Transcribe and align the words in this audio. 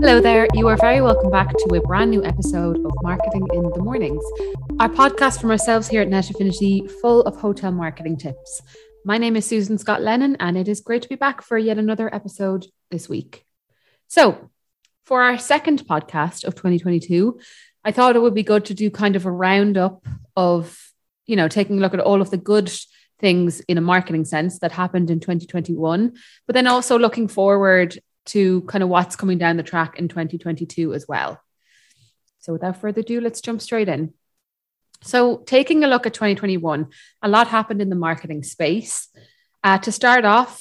Hello 0.00 0.20
there. 0.20 0.46
You 0.54 0.68
are 0.68 0.76
very 0.76 1.00
welcome 1.00 1.28
back 1.28 1.50
to 1.50 1.74
a 1.74 1.80
brand 1.80 2.12
new 2.12 2.24
episode 2.24 2.76
of 2.86 2.92
Marketing 3.02 3.44
in 3.52 3.62
the 3.62 3.82
Mornings, 3.82 4.22
our 4.78 4.88
podcast 4.88 5.40
from 5.40 5.50
ourselves 5.50 5.88
here 5.88 6.02
at 6.02 6.08
Net 6.08 6.30
Affinity, 6.30 6.86
full 7.02 7.22
of 7.22 7.34
hotel 7.34 7.72
marketing 7.72 8.16
tips. 8.16 8.62
My 9.04 9.18
name 9.18 9.34
is 9.34 9.44
Susan 9.44 9.76
Scott 9.76 10.00
Lennon, 10.00 10.36
and 10.38 10.56
it 10.56 10.68
is 10.68 10.80
great 10.80 11.02
to 11.02 11.08
be 11.08 11.16
back 11.16 11.42
for 11.42 11.58
yet 11.58 11.78
another 11.78 12.14
episode 12.14 12.66
this 12.92 13.08
week. 13.08 13.44
So, 14.06 14.50
for 15.04 15.22
our 15.24 15.36
second 15.36 15.84
podcast 15.88 16.44
of 16.44 16.54
2022, 16.54 17.40
I 17.82 17.90
thought 17.90 18.14
it 18.14 18.22
would 18.22 18.36
be 18.36 18.44
good 18.44 18.66
to 18.66 18.74
do 18.74 18.92
kind 18.92 19.16
of 19.16 19.26
a 19.26 19.32
roundup 19.32 20.06
of, 20.36 20.78
you 21.26 21.34
know, 21.34 21.48
taking 21.48 21.78
a 21.78 21.80
look 21.80 21.94
at 21.94 22.00
all 22.00 22.22
of 22.22 22.30
the 22.30 22.36
good 22.36 22.70
things 23.18 23.58
in 23.62 23.78
a 23.78 23.80
marketing 23.80 24.24
sense 24.24 24.60
that 24.60 24.70
happened 24.70 25.10
in 25.10 25.18
2021, 25.18 26.12
but 26.46 26.54
then 26.54 26.68
also 26.68 26.96
looking 26.96 27.26
forward 27.26 27.98
to 28.28 28.62
kind 28.62 28.82
of 28.82 28.88
what's 28.88 29.16
coming 29.16 29.38
down 29.38 29.56
the 29.56 29.62
track 29.62 29.98
in 29.98 30.08
2022 30.08 30.94
as 30.94 31.06
well. 31.08 31.40
So 32.38 32.52
without 32.52 32.80
further 32.80 33.00
ado, 33.00 33.20
let's 33.20 33.40
jump 33.40 33.60
straight 33.60 33.88
in. 33.88 34.14
So, 35.02 35.38
taking 35.46 35.84
a 35.84 35.86
look 35.86 36.06
at 36.06 36.14
2021, 36.14 36.88
a 37.22 37.28
lot 37.28 37.46
happened 37.48 37.80
in 37.80 37.88
the 37.88 37.96
marketing 37.96 38.42
space. 38.42 39.08
Uh, 39.62 39.78
to 39.78 39.92
start 39.92 40.24
off, 40.24 40.60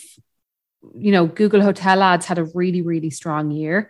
you 0.95 1.11
know, 1.11 1.25
Google 1.25 1.61
Hotel 1.61 2.01
Ads 2.01 2.25
had 2.25 2.37
a 2.37 2.43
really, 2.43 2.81
really 2.81 3.09
strong 3.09 3.51
year, 3.51 3.89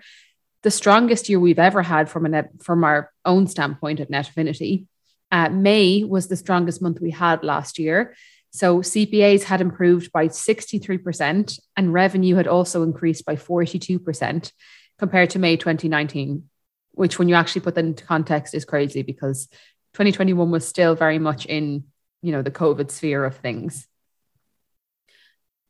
the 0.63 0.71
strongest 0.71 1.27
year 1.27 1.39
we've 1.39 1.59
ever 1.59 1.81
had 1.81 2.09
from 2.09 2.33
a 2.33 2.45
from 2.61 2.83
our 2.83 3.11
own 3.25 3.47
standpoint 3.47 3.99
at 3.99 4.09
Net 4.09 4.29
Affinity. 4.29 4.87
Uh, 5.31 5.49
May 5.49 6.03
was 6.03 6.27
the 6.27 6.37
strongest 6.37 6.81
month 6.81 7.01
we 7.01 7.11
had 7.11 7.43
last 7.43 7.77
year, 7.77 8.15
so 8.51 8.79
CPAs 8.79 9.43
had 9.43 9.61
improved 9.61 10.11
by 10.11 10.27
63%, 10.27 11.59
and 11.75 11.93
revenue 11.93 12.35
had 12.35 12.47
also 12.47 12.83
increased 12.83 13.25
by 13.25 13.35
42% 13.35 14.51
compared 14.97 15.29
to 15.31 15.39
May 15.39 15.57
2019, 15.57 16.49
which, 16.91 17.19
when 17.19 17.29
you 17.29 17.35
actually 17.35 17.61
put 17.61 17.75
that 17.75 17.85
into 17.85 18.05
context, 18.05 18.53
is 18.53 18.65
crazy 18.65 19.03
because 19.03 19.47
2021 19.93 20.49
was 20.51 20.67
still 20.67 20.95
very 20.95 21.19
much 21.19 21.45
in 21.45 21.85
you 22.21 22.31
know 22.31 22.41
the 22.41 22.51
COVID 22.51 22.91
sphere 22.91 23.23
of 23.25 23.37
things. 23.37 23.87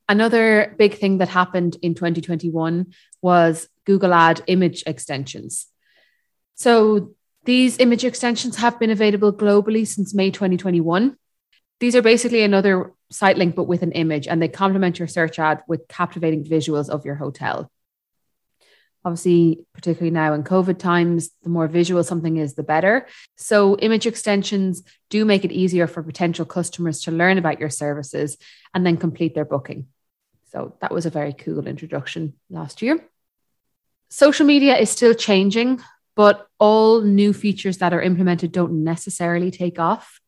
Another 0.09 0.73
big 0.77 0.95
thing 0.95 1.17
that 1.17 1.27
happened 1.27 1.75
in 1.81 1.93
2021 1.93 2.93
was 3.21 3.67
Google 3.85 4.13
Ad 4.13 4.41
image 4.47 4.83
extensions. 4.87 5.67
So 6.55 7.13
these 7.43 7.79
image 7.79 8.05
extensions 8.05 8.55
have 8.57 8.79
been 8.79 8.89
available 8.89 9.33
globally 9.33 9.85
since 9.85 10.13
May 10.13 10.31
2021 10.31 11.17
these 11.79 11.95
are 11.95 12.01
basically 12.01 12.43
another 12.43 12.93
site 13.11 13.37
link, 13.37 13.55
but 13.55 13.65
with 13.65 13.83
an 13.83 13.91
image, 13.91 14.27
and 14.27 14.41
they 14.41 14.47
complement 14.47 14.99
your 14.99 15.07
search 15.07 15.39
ad 15.39 15.63
with 15.67 15.87
captivating 15.87 16.43
visuals 16.43 16.89
of 16.89 17.05
your 17.05 17.15
hotel. 17.15 17.71
Obviously, 19.05 19.65
particularly 19.73 20.11
now 20.11 20.33
in 20.33 20.43
COVID 20.43 20.79
times, 20.79 21.29
the 21.43 21.49
more 21.49 21.67
visual 21.67 22.03
something 22.03 22.37
is, 22.37 22.55
the 22.55 22.63
better. 22.63 23.07
So, 23.37 23.77
image 23.77 24.05
extensions 24.05 24.83
do 25.09 25.23
make 25.23 25.45
it 25.45 25.51
easier 25.51 25.87
for 25.87 26.03
potential 26.03 26.45
customers 26.45 27.01
to 27.03 27.11
learn 27.11 27.37
about 27.37 27.59
your 27.59 27.69
services 27.69 28.37
and 28.73 28.85
then 28.85 28.97
complete 28.97 29.33
their 29.33 29.45
booking. 29.45 29.87
So, 30.51 30.75
that 30.81 30.91
was 30.91 31.05
a 31.05 31.11
very 31.11 31.31
cool 31.31 31.67
introduction 31.67 32.33
last 32.49 32.81
year. 32.81 32.99
Social 34.09 34.45
media 34.45 34.77
is 34.77 34.89
still 34.89 35.13
changing, 35.13 35.81
but 36.15 36.47
all 36.59 37.01
new 37.01 37.31
features 37.31 37.77
that 37.77 37.93
are 37.93 38.01
implemented 38.01 38.51
don't 38.51 38.83
necessarily 38.83 39.51
take 39.51 39.79
off. 39.79 40.19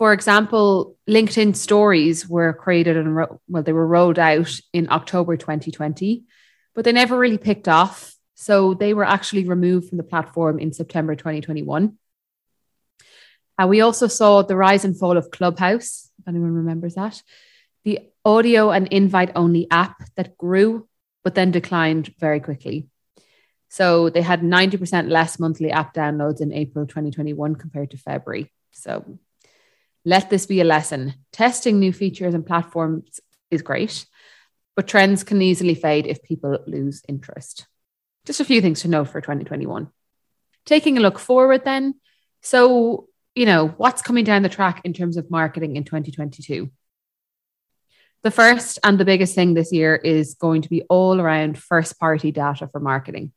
For 0.00 0.14
example, 0.14 0.96
LinkedIn 1.06 1.54
stories 1.54 2.26
were 2.26 2.54
created 2.54 2.96
and 2.96 3.14
ro- 3.14 3.38
well, 3.48 3.62
they 3.62 3.74
were 3.74 3.86
rolled 3.86 4.18
out 4.18 4.58
in 4.72 4.90
October 4.90 5.36
2020, 5.36 6.24
but 6.74 6.86
they 6.86 6.92
never 6.92 7.18
really 7.18 7.36
picked 7.36 7.68
off. 7.68 8.14
So 8.34 8.72
they 8.72 8.94
were 8.94 9.04
actually 9.04 9.44
removed 9.44 9.90
from 9.90 9.98
the 9.98 10.02
platform 10.02 10.58
in 10.58 10.72
September 10.72 11.14
2021. 11.14 11.98
And 13.58 13.68
we 13.68 13.82
also 13.82 14.06
saw 14.06 14.40
the 14.40 14.56
rise 14.56 14.86
and 14.86 14.98
fall 14.98 15.18
of 15.18 15.30
Clubhouse, 15.30 16.10
if 16.18 16.26
anyone 16.26 16.52
remembers 16.52 16.94
that, 16.94 17.22
the 17.84 17.98
audio 18.24 18.70
and 18.70 18.88
invite 18.88 19.32
only 19.36 19.70
app 19.70 20.02
that 20.16 20.38
grew, 20.38 20.88
but 21.24 21.34
then 21.34 21.50
declined 21.50 22.14
very 22.18 22.40
quickly. 22.40 22.88
So 23.68 24.08
they 24.08 24.22
had 24.22 24.40
90% 24.40 25.10
less 25.10 25.38
monthly 25.38 25.70
app 25.70 25.92
downloads 25.92 26.40
in 26.40 26.54
April 26.54 26.86
2021 26.86 27.56
compared 27.56 27.90
to 27.90 27.98
February. 27.98 28.50
So 28.72 29.18
let 30.04 30.30
this 30.30 30.46
be 30.46 30.60
a 30.60 30.64
lesson. 30.64 31.14
Testing 31.32 31.78
new 31.78 31.92
features 31.92 32.34
and 32.34 32.46
platforms 32.46 33.20
is 33.50 33.62
great, 33.62 34.06
but 34.76 34.88
trends 34.88 35.24
can 35.24 35.42
easily 35.42 35.74
fade 35.74 36.06
if 36.06 36.22
people 36.22 36.58
lose 36.66 37.02
interest. 37.08 37.66
Just 38.26 38.40
a 38.40 38.44
few 38.44 38.60
things 38.60 38.82
to 38.82 38.88
note 38.88 39.08
for 39.08 39.20
2021. 39.20 39.88
Taking 40.66 40.98
a 40.98 41.00
look 41.00 41.18
forward, 41.18 41.64
then. 41.64 41.94
So, 42.42 43.08
you 43.34 43.46
know, 43.46 43.68
what's 43.68 44.02
coming 44.02 44.24
down 44.24 44.42
the 44.42 44.48
track 44.48 44.82
in 44.84 44.92
terms 44.92 45.16
of 45.16 45.30
marketing 45.30 45.76
in 45.76 45.84
2022? 45.84 46.70
The 48.22 48.30
first 48.30 48.78
and 48.84 48.98
the 48.98 49.06
biggest 49.06 49.34
thing 49.34 49.54
this 49.54 49.72
year 49.72 49.96
is 49.96 50.34
going 50.34 50.62
to 50.62 50.68
be 50.68 50.82
all 50.90 51.18
around 51.18 51.58
first 51.58 51.98
party 51.98 52.32
data 52.32 52.68
for 52.68 52.78
marketing. 52.78 53.32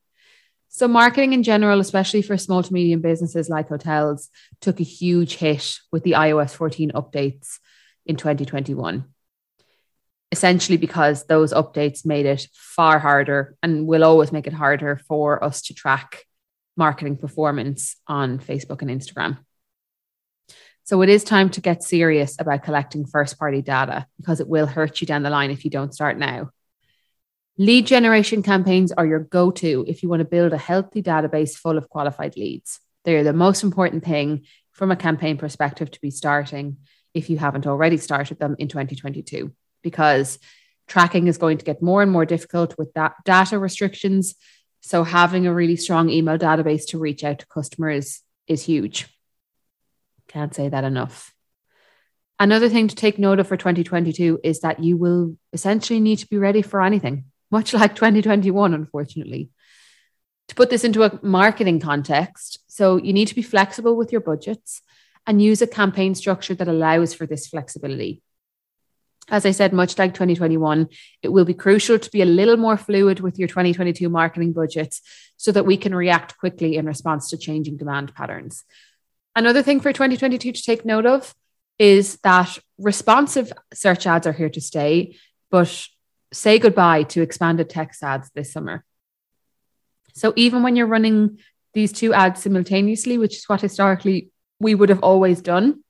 So, 0.75 0.87
marketing 0.87 1.33
in 1.33 1.43
general, 1.43 1.79
especially 1.79 2.23
for 2.23 2.35
small 2.35 2.63
to 2.63 2.73
medium 2.73 2.99
businesses 2.99 3.47
like 3.47 3.69
hotels, 3.69 4.31
took 4.59 4.79
a 4.79 4.83
huge 4.83 5.35
hit 5.35 5.77
with 5.91 6.01
the 6.01 6.13
iOS 6.13 6.55
14 6.55 6.93
updates 6.95 7.59
in 8.07 8.15
2021. 8.15 9.05
Essentially, 10.31 10.77
because 10.77 11.27
those 11.27 11.53
updates 11.53 12.07
made 12.07 12.25
it 12.25 12.47
far 12.53 12.97
harder 12.97 13.55
and 13.61 13.85
will 13.85 14.03
always 14.03 14.31
make 14.31 14.47
it 14.47 14.53
harder 14.53 14.99
for 15.07 15.43
us 15.43 15.61
to 15.61 15.75
track 15.75 16.25
marketing 16.75 17.17
performance 17.17 17.95
on 18.07 18.39
Facebook 18.39 18.81
and 18.81 18.89
Instagram. 18.89 19.37
So, 20.85 21.03
it 21.03 21.09
is 21.09 21.23
time 21.23 21.51
to 21.51 21.61
get 21.61 21.83
serious 21.83 22.35
about 22.39 22.63
collecting 22.63 23.05
first 23.05 23.37
party 23.37 23.61
data 23.61 24.07
because 24.17 24.39
it 24.39 24.47
will 24.47 24.65
hurt 24.65 25.01
you 25.01 25.05
down 25.05 25.21
the 25.21 25.29
line 25.29 25.51
if 25.51 25.65
you 25.65 25.69
don't 25.69 25.93
start 25.93 26.17
now. 26.17 26.49
Lead 27.59 27.85
generation 27.85 28.41
campaigns 28.41 28.91
are 28.91 29.05
your 29.05 29.19
go 29.19 29.51
to 29.51 29.85
if 29.87 30.01
you 30.01 30.09
want 30.09 30.21
to 30.21 30.25
build 30.25 30.53
a 30.53 30.57
healthy 30.57 31.03
database 31.03 31.55
full 31.55 31.77
of 31.77 31.87
qualified 31.87 32.35
leads. 32.35 32.79
They're 33.05 33.23
the 33.23 33.31
most 33.31 33.61
important 33.61 34.03
thing 34.03 34.45
from 34.71 34.89
a 34.89 34.95
campaign 34.95 35.37
perspective 35.37 35.91
to 35.91 36.01
be 36.01 36.09
starting 36.09 36.77
if 37.13 37.29
you 37.29 37.37
haven't 37.37 37.67
already 37.67 37.97
started 37.97 38.39
them 38.39 38.55
in 38.57 38.69
2022, 38.69 39.53
because 39.83 40.39
tracking 40.87 41.27
is 41.27 41.37
going 41.37 41.59
to 41.59 41.65
get 41.65 41.83
more 41.83 42.01
and 42.01 42.11
more 42.11 42.25
difficult 42.25 42.75
with 42.79 42.91
that 42.95 43.13
data 43.23 43.59
restrictions. 43.59 44.33
So, 44.81 45.03
having 45.03 45.45
a 45.45 45.53
really 45.53 45.75
strong 45.75 46.09
email 46.09 46.39
database 46.39 46.87
to 46.87 46.97
reach 46.97 47.23
out 47.23 47.37
to 47.39 47.45
customers 47.45 48.21
is 48.47 48.63
huge. 48.63 49.07
Can't 50.27 50.55
say 50.55 50.69
that 50.69 50.83
enough. 50.83 51.31
Another 52.39 52.67
thing 52.67 52.87
to 52.87 52.95
take 52.95 53.19
note 53.19 53.39
of 53.39 53.47
for 53.47 53.57
2022 53.57 54.39
is 54.43 54.61
that 54.61 54.83
you 54.83 54.97
will 54.97 55.37
essentially 55.53 55.99
need 55.99 56.17
to 56.17 56.27
be 56.27 56.39
ready 56.39 56.63
for 56.63 56.81
anything 56.81 57.25
much 57.53 57.73
like 57.81 57.95
2021, 57.95 58.73
unfortunately. 58.73 59.49
To 60.49 60.55
put 60.55 60.69
this 60.69 60.83
into 60.83 61.03
a 61.03 61.19
marketing 61.23 61.79
context, 61.79 62.59
so 62.67 62.97
you 62.97 63.13
need 63.13 63.29
to 63.29 63.35
be 63.35 63.41
flexible 63.41 63.95
with 63.95 64.11
your 64.11 64.19
budgets 64.19 64.81
and 65.25 65.41
use 65.41 65.61
a 65.61 65.67
campaign 65.67 66.15
structure 66.15 66.55
that 66.55 66.67
allows 66.67 67.13
for 67.13 67.25
this 67.25 67.47
flexibility. 67.47 68.21
As 69.29 69.45
I 69.45 69.51
said, 69.51 69.71
much 69.71 69.97
like 69.97 70.13
2021, 70.13 70.89
it 71.21 71.29
will 71.29 71.45
be 71.45 71.53
crucial 71.53 71.97
to 71.97 72.11
be 72.11 72.21
a 72.21 72.25
little 72.39 72.57
more 72.57 72.75
fluid 72.75 73.21
with 73.21 73.39
your 73.39 73.47
2022 73.47 74.09
marketing 74.09 74.51
budgets 74.51 75.01
so 75.37 75.53
that 75.53 75.65
we 75.65 75.77
can 75.77 75.95
react 75.95 76.37
quickly 76.37 76.75
in 76.75 76.85
response 76.85 77.29
to 77.29 77.37
changing 77.37 77.77
demand 77.77 78.13
patterns. 78.13 78.65
Another 79.33 79.63
thing 79.63 79.79
for 79.79 79.93
2022 79.93 80.51
to 80.51 80.61
take 80.61 80.83
note 80.83 81.05
of 81.05 81.33
is 81.79 82.17
that 82.23 82.57
responsive 82.77 83.53
search 83.73 84.05
ads 84.05 84.27
are 84.27 84.33
here 84.33 84.49
to 84.49 84.61
stay, 84.61 85.17
but 85.49 85.87
say 86.33 86.59
goodbye 86.59 87.03
to 87.03 87.21
expanded 87.21 87.69
text 87.69 88.03
ads 88.03 88.29
this 88.31 88.51
summer. 88.51 88.83
So 90.13 90.33
even 90.35 90.63
when 90.63 90.75
you're 90.75 90.87
running 90.87 91.39
these 91.73 91.91
two 91.91 92.13
ads 92.13 92.43
simultaneously, 92.43 93.17
which 93.17 93.37
is 93.37 93.49
what 93.49 93.61
historically 93.61 94.29
we 94.59 94.75
would 94.75 94.89
have 94.89 95.01
always 95.01 95.41
done, 95.41 95.83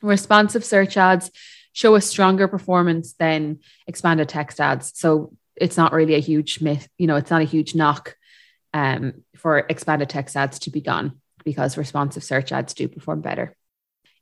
responsive 0.00 0.64
search 0.64 0.96
ads 0.96 1.30
show 1.72 1.94
a 1.94 2.00
stronger 2.00 2.48
performance 2.48 3.14
than 3.14 3.58
expanded 3.86 4.28
text 4.28 4.60
ads. 4.60 4.98
So 4.98 5.32
it's 5.56 5.76
not 5.76 5.92
really 5.92 6.14
a 6.14 6.20
huge 6.20 6.60
myth, 6.60 6.88
you 6.98 7.06
know, 7.06 7.16
it's 7.16 7.30
not 7.30 7.42
a 7.42 7.44
huge 7.44 7.74
knock 7.74 8.16
um, 8.74 9.24
for 9.36 9.58
expanded 9.58 10.08
text 10.08 10.36
ads 10.36 10.58
to 10.60 10.70
be 10.70 10.80
gone 10.80 11.20
because 11.44 11.78
responsive 11.78 12.24
search 12.24 12.52
ads 12.52 12.74
do 12.74 12.88
perform 12.88 13.20
better. 13.20 13.56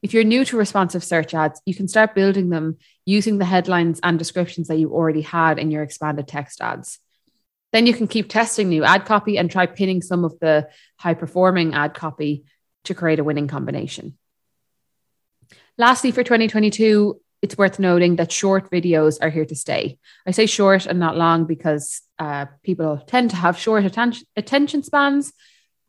If 0.02 0.14
you're 0.14 0.24
new 0.24 0.44
to 0.44 0.56
responsive 0.56 1.02
search 1.02 1.34
ads, 1.34 1.60
you 1.66 1.74
can 1.74 1.88
start 1.88 2.14
building 2.14 2.50
them 2.50 2.76
using 3.04 3.38
the 3.38 3.44
headlines 3.44 4.00
and 4.02 4.18
descriptions 4.18 4.68
that 4.68 4.78
you 4.78 4.92
already 4.92 5.22
had 5.22 5.58
in 5.58 5.70
your 5.70 5.82
expanded 5.82 6.28
text 6.28 6.60
ads. 6.60 6.98
Then 7.72 7.86
you 7.86 7.94
can 7.94 8.06
keep 8.06 8.28
testing 8.28 8.68
new 8.68 8.84
ad 8.84 9.04
copy 9.04 9.38
and 9.38 9.50
try 9.50 9.66
pinning 9.66 10.02
some 10.02 10.24
of 10.24 10.38
the 10.40 10.68
high 10.96 11.14
performing 11.14 11.74
ad 11.74 11.94
copy 11.94 12.44
to 12.84 12.94
create 12.94 13.18
a 13.18 13.24
winning 13.24 13.48
combination. 13.48 14.16
Lastly, 15.78 16.10
for 16.10 16.22
2022, 16.22 17.20
it's 17.42 17.58
worth 17.58 17.78
noting 17.78 18.16
that 18.16 18.32
short 18.32 18.70
videos 18.70 19.18
are 19.20 19.28
here 19.28 19.44
to 19.44 19.54
stay. 19.54 19.98
I 20.26 20.30
say 20.30 20.46
short 20.46 20.86
and 20.86 20.98
not 20.98 21.16
long 21.16 21.44
because 21.44 22.00
uh, 22.18 22.46
people 22.62 22.98
tend 23.06 23.30
to 23.30 23.36
have 23.36 23.58
short 23.58 23.84
attention, 23.84 24.26
attention 24.36 24.82
spans 24.82 25.32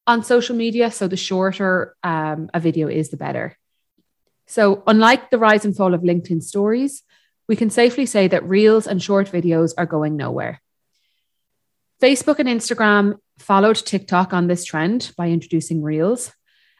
on 0.06 0.24
social 0.24 0.56
media. 0.56 0.92
So 0.92 1.08
the 1.08 1.18
shorter 1.18 1.96
um, 2.04 2.50
a 2.54 2.60
video 2.60 2.90
is, 2.90 3.10
the 3.10 3.18
better. 3.18 3.58
So, 4.48 4.84
unlike 4.88 5.30
the 5.30 5.38
rise 5.38 5.66
and 5.66 5.76
fall 5.76 5.94
of 5.94 6.02
LinkedIn 6.02 6.42
stories, 6.42 7.04
we 7.48 7.56
can 7.56 7.70
safely 7.70 8.06
say 8.06 8.28
that 8.28 8.48
reels 8.48 8.88
and 8.88 9.02
short 9.02 9.30
videos 9.30 9.74
are 9.78 9.86
going 9.86 10.16
nowhere. 10.16 10.62
Facebook 12.02 12.40
and 12.40 12.48
Instagram 12.48 13.18
followed 13.40 13.76
TikTok 13.76 14.34
on 14.34 14.48
this 14.48 14.64
trend 14.64 15.12
by 15.18 15.30
introducing 15.30 15.82
reels, 15.82 16.32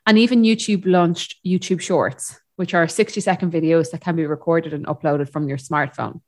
and 0.06 0.18
even 0.18 0.44
YouTube 0.44 0.86
launched 0.86 1.36
YouTube 1.46 1.82
Shorts, 1.82 2.40
which 2.56 2.74
are 2.74 2.88
60 2.88 3.20
second 3.20 3.52
videos 3.52 3.92
that 3.92 4.02
can 4.02 4.16
be 4.16 4.26
recorded 4.26 4.74
and 4.74 4.86
uploaded 4.86 5.30
from 5.30 5.50
your 5.50 5.58
smartphone. 5.58 6.22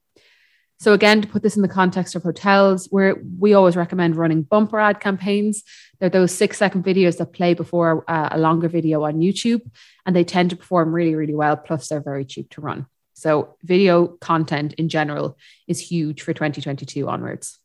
So, 0.79 0.93
again, 0.93 1.21
to 1.21 1.27
put 1.27 1.43
this 1.43 1.57
in 1.57 1.61
the 1.61 1.67
context 1.67 2.15
of 2.15 2.23
hotels, 2.23 2.87
where 2.89 3.17
we 3.37 3.53
always 3.53 3.75
recommend 3.75 4.15
running 4.15 4.43
bumper 4.43 4.79
ad 4.79 5.01
campaigns. 5.01 5.63
They're 5.99 6.09
those 6.09 6.33
six 6.33 6.57
second 6.57 6.85
videos 6.85 7.17
that 7.17 7.33
play 7.33 7.53
before 7.53 8.05
uh, 8.07 8.29
a 8.31 8.39
longer 8.39 8.69
video 8.69 9.03
on 9.03 9.19
YouTube, 9.19 9.61
and 10.05 10.15
they 10.15 10.23
tend 10.23 10.51
to 10.51 10.55
perform 10.55 10.93
really, 10.93 11.15
really 11.15 11.35
well. 11.35 11.57
Plus, 11.57 11.89
they're 11.89 11.99
very 11.99 12.23
cheap 12.23 12.49
to 12.51 12.61
run. 12.61 12.85
So, 13.13 13.57
video 13.61 14.07
content 14.07 14.73
in 14.73 14.87
general 14.87 15.37
is 15.67 15.81
huge 15.81 16.21
for 16.21 16.33
2022 16.33 17.09
onwards. 17.09 17.59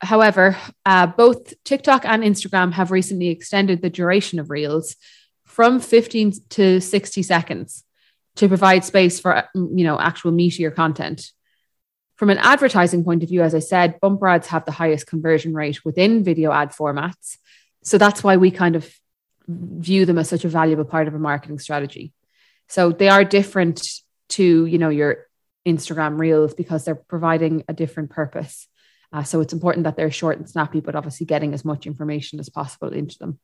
However, 0.00 0.56
uh, 0.86 1.08
both 1.08 1.52
TikTok 1.64 2.04
and 2.04 2.22
Instagram 2.22 2.74
have 2.74 2.92
recently 2.92 3.28
extended 3.28 3.82
the 3.82 3.90
duration 3.90 4.38
of 4.38 4.50
Reels 4.50 4.94
from 5.46 5.80
15 5.80 6.34
to 6.50 6.80
60 6.80 7.22
seconds 7.24 7.82
to 8.36 8.46
provide 8.46 8.84
space 8.84 9.18
for 9.18 9.48
you 9.54 9.82
know 9.82 9.98
actual 9.98 10.30
meatier 10.30 10.72
content. 10.72 11.32
From 12.18 12.30
an 12.30 12.38
advertising 12.38 13.04
point 13.04 13.22
of 13.22 13.28
view, 13.28 13.42
as 13.42 13.54
I 13.54 13.60
said, 13.60 14.00
bumper 14.00 14.26
ads 14.26 14.48
have 14.48 14.64
the 14.64 14.72
highest 14.72 15.06
conversion 15.06 15.54
rate 15.54 15.84
within 15.84 16.24
video 16.24 16.52
ad 16.52 16.70
formats. 16.70 17.38
So 17.84 17.96
that's 17.96 18.24
why 18.24 18.36
we 18.36 18.50
kind 18.50 18.74
of 18.74 18.92
view 19.46 20.04
them 20.04 20.18
as 20.18 20.28
such 20.28 20.44
a 20.44 20.48
valuable 20.48 20.84
part 20.84 21.06
of 21.06 21.14
a 21.14 21.18
marketing 21.18 21.60
strategy. 21.60 22.12
So 22.66 22.90
they 22.90 23.08
are 23.08 23.24
different 23.24 23.88
to, 24.30 24.66
you 24.66 24.78
know, 24.78 24.88
your 24.88 25.28
Instagram 25.64 26.18
reels 26.18 26.54
because 26.54 26.84
they're 26.84 26.96
providing 26.96 27.64
a 27.68 27.72
different 27.72 28.10
purpose. 28.10 28.66
Uh, 29.12 29.22
so 29.22 29.40
it's 29.40 29.52
important 29.52 29.84
that 29.84 29.96
they're 29.96 30.10
short 30.10 30.38
and 30.38 30.48
snappy, 30.48 30.80
but 30.80 30.96
obviously 30.96 31.24
getting 31.24 31.54
as 31.54 31.64
much 31.64 31.86
information 31.86 32.40
as 32.40 32.48
possible 32.48 32.88
into 32.88 33.16
them. 33.18 33.38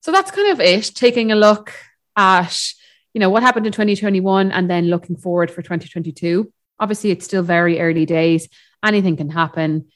So 0.00 0.12
that's 0.12 0.30
kind 0.30 0.52
of 0.52 0.60
it, 0.60 0.92
taking 0.94 1.32
a 1.32 1.36
look 1.36 1.74
at, 2.16 2.72
you 3.12 3.20
know, 3.20 3.30
what 3.30 3.42
happened 3.42 3.66
in 3.66 3.72
2021 3.72 4.52
and 4.52 4.70
then 4.70 4.86
looking 4.86 5.16
forward 5.16 5.50
for 5.50 5.60
2022. 5.60 6.52
Obviously, 6.80 7.10
it's 7.10 7.24
still 7.24 7.42
very 7.42 7.80
early 7.80 8.06
days. 8.06 8.48
Anything 8.84 9.16
can 9.16 9.30
happen. 9.30 9.88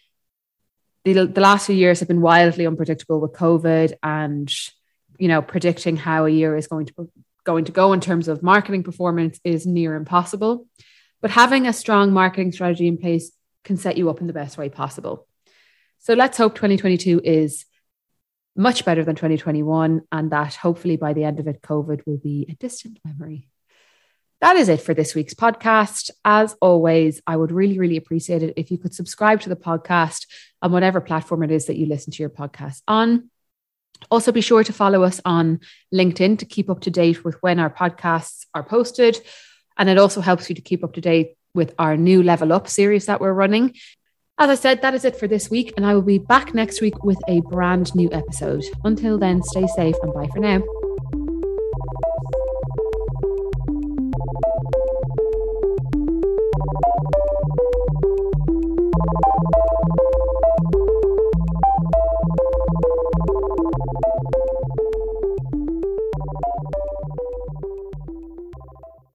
The, 1.04 1.26
the 1.26 1.40
last 1.40 1.66
few 1.66 1.74
years 1.74 2.00
have 2.00 2.08
been 2.08 2.20
wildly 2.20 2.66
unpredictable 2.66 3.20
with 3.20 3.32
COVID 3.32 3.94
and, 4.02 4.52
you 5.18 5.28
know, 5.28 5.42
predicting 5.42 5.96
how 5.96 6.26
a 6.26 6.30
year 6.30 6.56
is 6.56 6.66
going 6.66 6.86
to 6.86 7.10
going 7.44 7.64
to 7.64 7.72
go 7.72 7.92
in 7.92 8.00
terms 8.00 8.28
of 8.28 8.42
marketing 8.42 8.84
performance 8.84 9.40
is 9.44 9.66
near 9.66 9.96
impossible. 9.96 10.66
But 11.20 11.30
having 11.30 11.66
a 11.66 11.72
strong 11.72 12.12
marketing 12.12 12.52
strategy 12.52 12.86
in 12.86 12.98
place 12.98 13.32
can 13.64 13.76
set 13.76 13.96
you 13.96 14.10
up 14.10 14.20
in 14.20 14.26
the 14.26 14.32
best 14.32 14.58
way 14.58 14.68
possible. 14.68 15.26
So 15.98 16.14
let's 16.14 16.38
hope 16.38 16.54
2022 16.54 17.20
is 17.24 17.64
much 18.56 18.84
better 18.84 19.04
than 19.04 19.16
2021 19.16 20.02
and 20.10 20.30
that 20.30 20.54
hopefully 20.54 20.96
by 20.96 21.12
the 21.12 21.24
end 21.24 21.40
of 21.40 21.46
it, 21.46 21.62
COVID 21.62 22.02
will 22.06 22.18
be 22.18 22.46
a 22.48 22.54
distant 22.54 22.98
memory 23.04 23.48
that 24.42 24.56
is 24.56 24.68
it 24.68 24.82
for 24.82 24.92
this 24.92 25.14
week's 25.14 25.34
podcast. 25.34 26.10
As 26.24 26.54
always, 26.60 27.22
I 27.26 27.36
would 27.36 27.52
really, 27.52 27.78
really 27.78 27.96
appreciate 27.96 28.42
it 28.42 28.54
if 28.56 28.72
you 28.72 28.76
could 28.76 28.92
subscribe 28.92 29.40
to 29.42 29.48
the 29.48 29.56
podcast 29.56 30.26
on 30.60 30.72
whatever 30.72 31.00
platform 31.00 31.44
it 31.44 31.52
is 31.52 31.66
that 31.66 31.76
you 31.76 31.86
listen 31.86 32.12
to 32.12 32.22
your 32.22 32.28
podcast 32.28 32.82
on. 32.88 33.30
Also, 34.10 34.32
be 34.32 34.40
sure 34.40 34.64
to 34.64 34.72
follow 34.72 35.04
us 35.04 35.20
on 35.24 35.60
LinkedIn 35.94 36.40
to 36.40 36.44
keep 36.44 36.68
up 36.68 36.80
to 36.80 36.90
date 36.90 37.24
with 37.24 37.40
when 37.40 37.60
our 37.60 37.70
podcasts 37.70 38.46
are 38.52 38.64
posted. 38.64 39.16
And 39.78 39.88
it 39.88 39.96
also 39.96 40.20
helps 40.20 40.48
you 40.48 40.56
to 40.56 40.60
keep 40.60 40.82
up 40.82 40.94
to 40.94 41.00
date 41.00 41.36
with 41.54 41.72
our 41.78 41.96
new 41.96 42.20
Level 42.20 42.52
Up 42.52 42.66
series 42.66 43.06
that 43.06 43.20
we're 43.20 43.32
running. 43.32 43.76
As 44.38 44.50
I 44.50 44.56
said, 44.56 44.82
that 44.82 44.94
is 44.94 45.04
it 45.04 45.14
for 45.14 45.28
this 45.28 45.50
week, 45.50 45.72
and 45.76 45.86
I 45.86 45.94
will 45.94 46.02
be 46.02 46.18
back 46.18 46.52
next 46.52 46.80
week 46.80 47.04
with 47.04 47.18
a 47.28 47.42
brand 47.42 47.94
new 47.94 48.10
episode. 48.12 48.64
Until 48.82 49.18
then, 49.18 49.40
stay 49.44 49.68
safe 49.76 49.94
and 50.02 50.12
bye 50.12 50.28
for 50.32 50.40
now. 50.40 50.62